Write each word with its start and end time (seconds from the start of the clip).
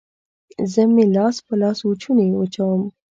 زه 0.71 0.81
مې 0.93 1.05
لاس 1.15 1.35
په 1.45 1.53
لاسوچوني 1.61 2.27
وچوم 2.35 2.81